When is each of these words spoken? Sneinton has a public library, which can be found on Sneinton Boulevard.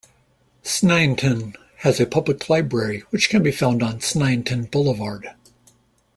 Sneinton 0.63 1.53
has 1.81 1.99
a 1.99 2.07
public 2.07 2.49
library, 2.49 3.01
which 3.11 3.29
can 3.29 3.43
be 3.43 3.51
found 3.51 3.83
on 3.83 4.01
Sneinton 4.01 4.63
Boulevard. 4.71 5.35